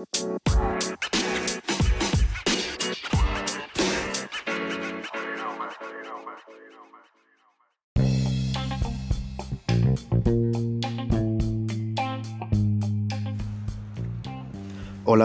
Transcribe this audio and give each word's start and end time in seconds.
Hola 0.00 0.06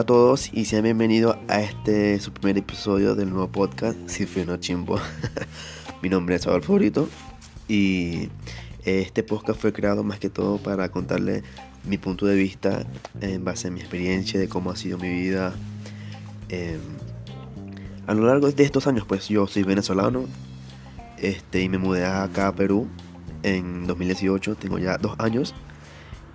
a 0.00 0.04
todos 0.04 0.52
y 0.52 0.64
sean 0.64 0.82
bienvenidos 0.82 1.36
a 1.46 1.60
este 1.60 2.18
su 2.18 2.32
primer 2.32 2.58
episodio 2.58 3.14
del 3.14 3.30
nuevo 3.30 3.46
podcast 3.52 3.96
Cifrino 4.08 4.56
Chimbo. 4.56 4.98
Mi 6.02 6.08
nombre 6.08 6.34
es 6.34 6.46
Adolfo 6.48 6.74
Brito 6.74 7.08
y 7.68 8.28
este 8.84 9.22
podcast 9.22 9.60
fue 9.60 9.72
creado 9.72 10.02
más 10.02 10.18
que 10.18 10.30
todo 10.30 10.58
para 10.58 10.88
contarle 10.88 11.44
mi 11.86 11.98
punto 11.98 12.26
de 12.26 12.34
vista 12.34 12.84
en 13.20 13.44
base 13.44 13.68
a 13.68 13.70
mi 13.70 13.80
experiencia 13.80 14.40
de 14.40 14.48
cómo 14.48 14.70
ha 14.70 14.76
sido 14.76 14.98
mi 14.98 15.08
vida 15.08 15.52
em, 16.48 16.80
a 18.06 18.14
lo 18.14 18.26
largo 18.26 18.50
de 18.50 18.62
estos 18.62 18.86
años. 18.86 19.04
Pues 19.06 19.28
yo 19.28 19.46
soy 19.46 19.62
venezolano 19.62 20.24
este, 21.18 21.62
y 21.62 21.68
me 21.68 21.78
mudé 21.78 22.06
acá 22.06 22.48
a 22.48 22.54
Perú 22.54 22.88
en 23.42 23.86
2018, 23.86 24.56
tengo 24.56 24.78
ya 24.78 24.98
dos 24.98 25.14
años. 25.18 25.54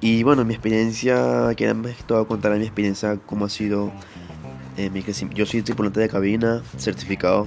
Y 0.00 0.22
bueno, 0.22 0.44
mi 0.44 0.54
experiencia, 0.54 1.52
quiero 1.56 1.80
todo 2.06 2.26
contar 2.26 2.56
mi 2.58 2.64
experiencia, 2.64 3.18
cómo 3.24 3.46
ha 3.46 3.48
sido 3.48 3.90
eh, 4.76 4.90
mi 4.90 5.02
Yo 5.34 5.46
soy 5.46 5.62
tripulante 5.62 6.00
de 6.00 6.08
cabina, 6.08 6.62
certificado. 6.76 7.46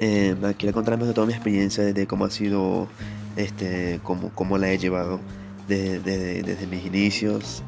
Eh, 0.00 0.34
quiero 0.58 0.74
contar 0.74 0.98
más 0.98 1.08
de 1.08 1.14
toda 1.14 1.26
mi 1.26 1.32
experiencia, 1.32 1.84
de 1.84 2.06
cómo 2.06 2.24
ha 2.24 2.30
sido, 2.30 2.88
este, 3.36 4.00
cómo, 4.02 4.30
cómo 4.34 4.58
la 4.58 4.70
he 4.70 4.78
llevado 4.78 5.20
desde, 5.68 6.66
mis 6.66 6.84
inicios 6.84 7.62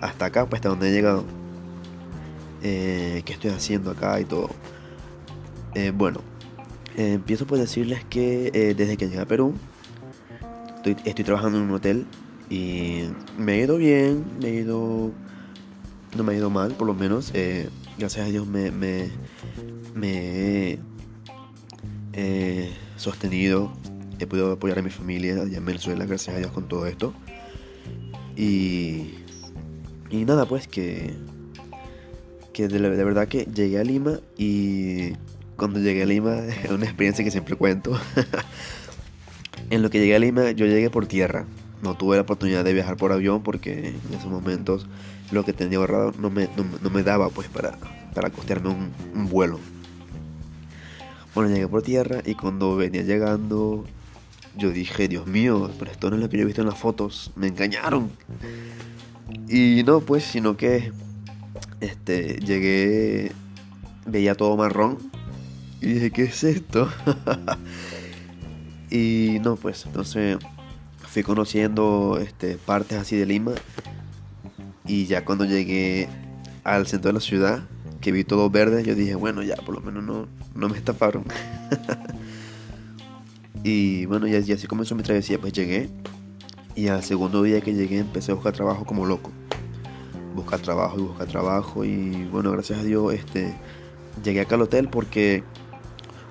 hasta 0.00 0.26
acá, 0.26 0.46
pues 0.46 0.58
hasta 0.58 0.68
donde 0.70 0.90
he 0.90 0.92
llegado. 0.92 1.24
Eh, 2.62 3.22
qué 3.24 3.32
estoy 3.32 3.50
haciendo 3.50 3.90
acá 3.90 4.20
y 4.20 4.24
todo. 4.24 4.50
Eh, 5.74 5.92
bueno, 5.94 6.20
empiezo 6.96 7.46
por 7.46 7.58
decirles 7.58 8.04
que 8.04 8.74
desde 8.76 8.96
que 8.96 9.08
llegué 9.08 9.20
a 9.20 9.26
Perú, 9.26 9.54
estoy, 11.04 11.24
trabajando 11.24 11.58
en 11.58 11.64
un 11.64 11.70
hotel 11.72 12.06
y 12.50 13.04
me 13.38 13.52
ha 13.52 13.56
ido 13.56 13.76
bien, 13.76 14.24
me 14.40 14.48
ha 14.48 14.50
ido. 14.50 15.10
No 16.16 16.22
me 16.22 16.32
ha 16.32 16.36
ido 16.36 16.50
mal, 16.50 16.72
por 16.72 16.86
lo 16.86 16.94
menos. 16.94 17.30
Eh, 17.34 17.68
gracias 17.98 18.26
a 18.26 18.30
Dios 18.30 18.46
me, 18.46 18.70
me, 18.70 19.10
me 19.94 20.78
he 22.12 22.72
sostenido. 22.96 23.72
He 24.24 24.26
podido 24.26 24.52
apoyar 24.52 24.78
a 24.78 24.82
mi 24.82 24.90
familia 24.90 25.34
allá 25.42 25.58
en 25.58 25.64
Venezuela, 25.64 26.04
gracias 26.06 26.36
a 26.36 26.38
Dios, 26.38 26.50
con 26.52 26.68
todo 26.68 26.86
esto. 26.86 27.14
Y. 28.36 29.14
Y 30.10 30.24
nada, 30.24 30.46
pues 30.46 30.66
que. 30.66 31.14
Que 32.52 32.68
de, 32.68 32.78
de 32.78 33.04
verdad 33.04 33.28
que 33.28 33.44
llegué 33.44 33.78
a 33.78 33.84
Lima 33.84 34.20
y. 34.36 35.12
Cuando 35.56 35.78
llegué 35.78 36.02
a 36.02 36.06
Lima 36.06 36.36
es 36.64 36.70
una 36.70 36.84
experiencia 36.84 37.24
que 37.24 37.30
siempre 37.30 37.56
cuento. 37.56 37.98
en 39.70 39.82
lo 39.82 39.90
que 39.90 40.00
llegué 40.00 40.16
a 40.16 40.18
Lima, 40.18 40.50
yo 40.50 40.66
llegué 40.66 40.90
por 40.90 41.06
tierra 41.06 41.46
no 41.84 41.94
tuve 41.96 42.16
la 42.16 42.22
oportunidad 42.22 42.64
de 42.64 42.72
viajar 42.72 42.96
por 42.96 43.12
avión 43.12 43.42
porque 43.42 43.88
en 43.88 44.14
esos 44.14 44.30
momentos 44.30 44.86
lo 45.30 45.44
que 45.44 45.52
tenía 45.52 45.78
ahorrado 45.78 46.12
no 46.18 46.30
me, 46.30 46.48
no, 46.56 46.90
me 46.90 47.02
daba 47.02 47.28
pues 47.28 47.48
para, 47.48 47.78
para 48.14 48.30
costearme 48.30 48.70
un, 48.70 49.28
vuelo. 49.28 49.60
Bueno, 51.34 51.50
llegué 51.50 51.68
por 51.68 51.82
tierra 51.82 52.22
y 52.24 52.34
cuando 52.34 52.74
venía 52.74 53.02
llegando 53.02 53.84
yo 54.56 54.70
dije, 54.70 55.08
Dios 55.08 55.26
mío, 55.26 55.70
pero 55.78 55.90
esto 55.90 56.10
no 56.10 56.16
es 56.16 56.22
lo 56.22 56.28
que 56.28 56.36
yo 56.36 56.42
he 56.42 56.46
visto 56.46 56.62
en 56.62 56.68
las 56.68 56.78
fotos, 56.78 57.32
me 57.36 57.48
engañaron. 57.48 58.10
Y 59.48 59.82
no, 59.84 60.00
pues, 60.00 60.24
sino 60.24 60.56
que 60.56 60.92
este, 61.80 62.38
llegué, 62.40 63.32
veía 64.06 64.34
todo 64.34 64.56
marrón 64.56 64.98
y 65.80 65.86
dije, 65.86 66.10
¿qué 66.10 66.22
es 66.24 66.44
esto? 66.44 66.90
y 68.90 69.38
no, 69.42 69.56
pues, 69.56 69.86
entonces 69.86 70.38
fui 71.08 71.22
conociendo 71.22 72.18
este, 72.20 72.56
partes 72.56 72.98
así 72.98 73.16
de 73.16 73.26
Lima 73.26 73.52
y 74.86 75.06
ya 75.06 75.24
cuando 75.24 75.44
llegué 75.44 76.08
al 76.64 76.86
centro 76.86 77.08
de 77.08 77.14
la 77.14 77.20
ciudad, 77.20 77.62
que 78.00 78.12
vi 78.12 78.24
todo 78.24 78.50
verde, 78.50 78.84
yo 78.84 78.94
dije, 78.94 79.14
bueno, 79.14 79.42
ya 79.42 79.56
por 79.56 79.74
lo 79.74 79.80
menos 79.80 80.04
no, 80.04 80.26
no 80.54 80.68
me 80.68 80.76
estafaron. 80.76 81.24
y 83.62 84.06
bueno, 84.06 84.26
ya, 84.26 84.38
así 84.38 84.66
comenzó 84.66 84.94
mi 84.94 85.02
travesía, 85.02 85.38
pues 85.38 85.52
llegué 85.52 85.88
y 86.74 86.88
al 86.88 87.02
segundo 87.02 87.42
día 87.42 87.60
que 87.60 87.72
llegué 87.72 87.98
empecé 87.98 88.32
a 88.32 88.34
buscar 88.34 88.52
trabajo 88.52 88.84
como 88.84 89.06
loco. 89.06 89.30
Buscar 90.34 90.60
trabajo 90.60 90.98
y 90.98 91.02
buscar 91.02 91.28
trabajo 91.28 91.84
y 91.84 92.24
bueno, 92.32 92.50
gracias 92.50 92.80
a 92.80 92.82
Dios 92.82 93.14
este, 93.14 93.54
llegué 94.24 94.40
acá 94.40 94.56
al 94.56 94.62
hotel 94.62 94.88
porque 94.88 95.44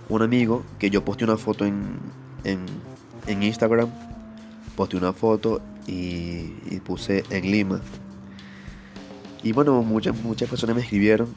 un 0.09 0.21
amigo 0.21 0.63
que 0.79 0.89
yo 0.89 1.05
posté 1.05 1.23
una 1.23 1.37
foto 1.37 1.65
en, 1.65 1.97
en, 2.43 3.43
Instagram 3.43 3.89
posté 4.75 4.97
una 4.97 5.13
foto 5.13 5.61
y, 5.87 6.43
puse 6.85 7.23
en 7.29 7.49
Lima. 7.49 7.81
Y 9.41 9.53
bueno, 9.53 9.81
muchas, 9.83 10.15
muchas 10.21 10.49
personas 10.49 10.75
me 10.75 10.81
escribieron 10.81 11.33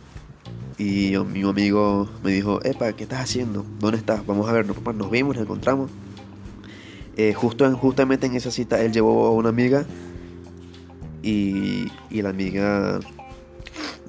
y 0.79 1.15
mi 1.33 1.43
amigo 1.43 2.09
me 2.23 2.33
dijo, 2.33 2.61
Epa, 2.65 2.93
¿qué 2.93 3.05
estás 3.05 3.21
haciendo? 3.21 3.65
¿Dónde 3.79 3.99
estás? 3.99 4.27
Vamos 4.27 4.49
a 4.49 4.53
ver, 4.53 4.67
nos, 4.67 4.77
nos 4.95 5.11
vimos, 5.11 5.37
nos 5.37 5.45
encontramos. 5.45 5.91
Eh, 7.17 7.33
justo 7.33 7.71
justamente 7.77 8.27
en 8.27 8.37
esa 8.37 8.51
cita 8.51 8.83
él 8.83 8.93
llevó 8.93 9.27
a 9.27 9.31
una 9.31 9.49
amiga 9.49 9.87
y, 11.23 11.87
y 12.11 12.21
la 12.23 12.29
amiga 12.29 13.01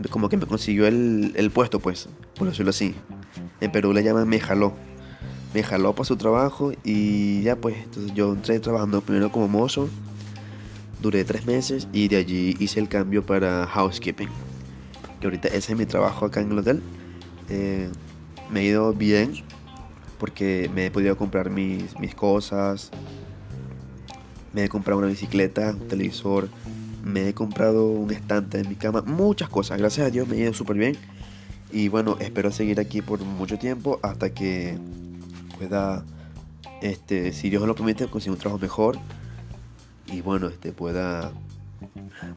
como 0.09 0.29
que 0.29 0.38
me 0.38 0.45
consiguió 0.45 0.88
el, 0.88 1.33
el, 1.35 1.50
puesto, 1.51 1.79
pues, 1.79 2.09
por 2.35 2.50
decirlo 2.50 2.72
así. 2.72 2.95
En 3.61 3.72
Perú 3.72 3.94
le 3.94 4.03
llaman 4.03 4.27
me 4.27 4.39
jaló 4.39 4.73
me 5.53 5.63
jaló 5.63 5.94
para 5.94 6.06
su 6.06 6.17
trabajo 6.17 6.72
y 6.83 7.41
ya 7.41 7.56
pues, 7.56 7.77
entonces 7.77 8.13
yo 8.13 8.33
entré 8.33 8.59
trabajando 8.59 9.01
primero 9.01 9.31
como 9.31 9.47
mozo, 9.47 9.89
duré 11.01 11.23
tres 11.23 11.45
meses 11.45 11.88
y 11.94 12.07
de 12.07 12.17
allí 12.17 12.56
hice 12.59 12.79
el 12.79 12.88
cambio 12.88 13.25
para 13.25 13.66
housekeeping, 13.66 14.29
ahorita 15.27 15.49
ese 15.49 15.73
es 15.73 15.77
mi 15.77 15.85
trabajo 15.85 16.25
acá 16.25 16.41
en 16.41 16.51
el 16.51 16.59
hotel. 16.59 16.81
Eh, 17.49 17.89
me 18.51 18.61
ha 18.61 18.63
ido 18.63 18.93
bien 18.93 19.33
porque 20.17 20.69
me 20.73 20.88
he 20.88 20.91
podido 20.91 21.15
comprar 21.17 21.49
mis, 21.49 21.97
mis 21.99 22.15
cosas, 22.15 22.91
me 24.53 24.63
he 24.63 24.69
comprado 24.69 24.99
una 24.99 25.07
bicicleta, 25.07 25.71
un 25.71 25.88
televisor, 25.88 26.49
me 27.03 27.29
he 27.29 27.33
comprado 27.33 27.88
un 27.88 28.11
estante 28.11 28.59
en 28.59 28.69
mi 28.69 28.75
cama, 28.75 29.03
muchas 29.03 29.49
cosas, 29.49 29.77
gracias 29.77 30.07
a 30.07 30.09
Dios 30.09 30.27
me 30.27 30.38
ha 30.38 30.39
ido 30.39 30.53
súper 30.53 30.77
bien. 30.77 30.97
Y 31.71 31.89
bueno, 31.89 32.17
espero 32.19 32.51
seguir 32.51 32.79
aquí 32.79 33.01
por 33.01 33.19
mucho 33.19 33.59
tiempo 33.59 33.99
hasta 34.01 34.33
que 34.33 34.77
pueda, 35.57 36.03
este, 36.81 37.33
si 37.33 37.49
Dios 37.49 37.67
lo 37.67 37.75
permite, 37.75 38.07
conseguir 38.07 38.33
un 38.33 38.39
trabajo 38.39 38.61
mejor 38.61 38.97
y 40.07 40.21
bueno, 40.21 40.47
este, 40.47 40.71
pueda, 40.71 41.31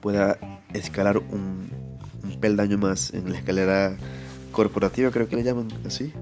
pueda 0.01 0.39
escalar 0.75 1.19
un, 1.19 1.71
peldaño 2.41 2.79
más 2.79 3.13
en 3.15 3.31
la 3.31 3.39
escalera 3.39 3.97
corporativa, 4.53 5.11
creo 5.11 5.29
que 5.29 5.37
le 5.37 5.43
llaman 5.43 5.69
así. 5.87 6.13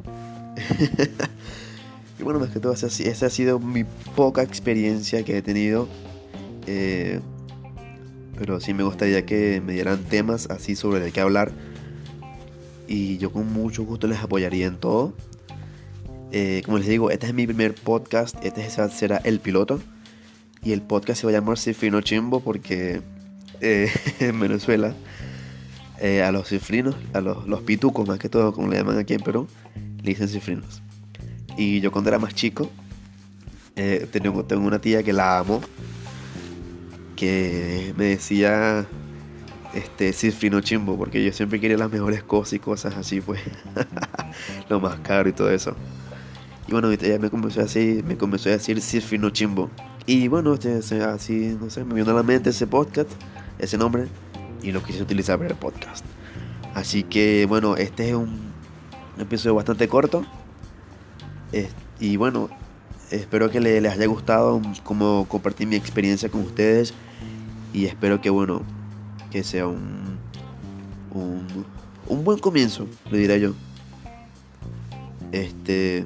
y 2.18 2.22
bueno, 2.22 2.40
más 2.40 2.50
que 2.50 2.60
todo, 2.60 2.72
esa, 2.72 2.86
ha 3.26 3.30
sido 3.30 3.58
mi 3.58 3.84
poca 4.14 4.42
experiencia 4.42 5.24
que 5.24 5.38
he 5.38 5.42
tenido. 5.42 5.88
Eh, 6.66 7.20
pero 8.38 8.60
sí 8.60 8.74
me 8.74 8.84
gustaría 8.84 9.26
que 9.26 9.60
me 9.64 9.72
dieran 9.72 10.04
temas 10.04 10.48
así 10.50 10.76
sobre 10.76 11.00
de 11.00 11.10
qué 11.10 11.20
hablar. 11.20 11.52
Y 12.86 13.18
yo 13.18 13.32
con 13.32 13.52
mucho 13.52 13.84
gusto 13.84 14.06
les 14.06 14.18
apoyaría 14.18 14.66
en 14.66 14.76
todo. 14.76 15.14
Eh, 16.30 16.62
como 16.64 16.78
les 16.78 16.88
digo, 16.88 17.10
este 17.10 17.26
es 17.26 17.34
mi 17.34 17.46
primer 17.46 17.74
podcast, 17.74 18.36
este 18.44 18.68
será 18.70 19.18
el 19.18 19.40
piloto. 19.40 19.80
Y 20.62 20.72
el 20.72 20.82
podcast 20.82 21.20
se 21.20 21.26
va 21.26 21.30
a 21.32 21.34
llamar 21.34 21.58
Cifrino 21.58 22.00
Chimbo 22.00 22.40
porque 22.40 23.00
eh, 23.60 23.90
en 24.20 24.38
Venezuela 24.38 24.94
eh, 26.00 26.22
a 26.22 26.32
los 26.32 26.48
cifrinos, 26.48 26.96
a 27.12 27.20
los, 27.20 27.46
los, 27.46 27.62
pitucos 27.62 28.06
más 28.06 28.18
que 28.18 28.28
todo, 28.28 28.52
como 28.52 28.68
le 28.68 28.76
llaman 28.76 28.98
aquí 28.98 29.14
en 29.14 29.20
Perú, 29.20 29.48
le 30.02 30.10
dicen 30.10 30.28
cifrinos. 30.28 30.82
Y 31.56 31.80
yo 31.80 31.90
cuando 31.90 32.10
era 32.10 32.18
más 32.18 32.34
chico, 32.34 32.70
tengo, 33.74 34.44
tengo 34.44 34.66
una 34.66 34.80
tía 34.80 35.02
que 35.02 35.12
la 35.12 35.38
amo, 35.38 35.60
que 37.16 37.92
me 37.96 38.06
decía 38.06 38.86
este 39.74 40.12
cifrino 40.12 40.60
chimbo 40.60 40.96
porque 40.96 41.22
yo 41.22 41.32
siempre 41.32 41.60
quería 41.60 41.76
las 41.76 41.90
mejores 41.90 42.22
cosas 42.22 42.54
y 42.54 42.58
cosas 42.58 42.96
así 42.96 43.20
pues 43.20 43.40
lo 44.70 44.80
más 44.80 44.98
caro 45.00 45.28
y 45.28 45.32
todo 45.32 45.50
eso 45.50 45.76
y 46.68 46.72
bueno, 46.72 46.92
ya 46.92 47.18
me 47.18 47.30
comenzó 47.30 47.60
a 47.60 47.62
decir, 47.62 48.04
me 48.04 48.18
comenzó 48.18 48.50
a 48.50 48.52
decir 48.52 48.78
Sirfino 48.82 49.30
Chimbo. 49.30 49.70
Y 50.04 50.28
bueno, 50.28 50.52
este, 50.52 51.02
así, 51.02 51.56
no 51.58 51.70
sé, 51.70 51.82
me 51.82 51.94
vino 51.94 52.10
a 52.10 52.14
la 52.14 52.22
mente 52.22 52.50
ese 52.50 52.66
podcast, 52.66 53.10
ese 53.58 53.78
nombre, 53.78 54.06
y 54.62 54.72
lo 54.72 54.82
quise 54.82 55.02
utilizar 55.02 55.38
para 55.38 55.50
el 55.50 55.56
podcast. 55.56 56.04
Así 56.74 57.02
que 57.02 57.46
bueno, 57.46 57.76
este 57.76 58.10
es 58.10 58.14
un 58.14 58.52
episodio 59.18 59.54
bastante 59.54 59.88
corto. 59.88 60.24
y 62.00 62.16
bueno, 62.16 62.48
espero 63.10 63.50
que 63.50 63.60
les, 63.60 63.84
haya 63.92 64.06
gustado 64.06 64.60
como 64.84 65.26
compartir 65.28 65.66
mi 65.66 65.76
experiencia 65.76 66.28
con 66.28 66.42
ustedes. 66.42 66.94
Y 67.72 67.86
espero 67.86 68.20
que 68.20 68.30
bueno, 68.30 68.62
que 69.30 69.44
sea 69.44 69.66
un, 69.66 70.18
un, 71.12 72.24
buen 72.24 72.38
comienzo, 72.38 72.86
le 73.10 73.18
diré 73.18 73.40
yo. 73.40 73.52
Este, 75.32 76.04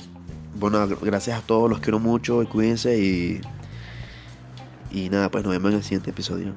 bueno, 0.59 0.87
gracias 1.01 1.39
a 1.39 1.43
todos, 1.43 1.71
los 1.71 1.79
quiero 1.79 2.01
mucho 2.01 2.45
cuídense 2.51 2.99
y, 2.99 3.41
y 4.91 5.09
nada, 5.09 5.31
pues 5.31 5.45
nos 5.45 5.53
vemos 5.53 5.71
en 5.71 5.77
el 5.77 5.83
siguiente 5.85 6.11
episodio. 6.11 6.53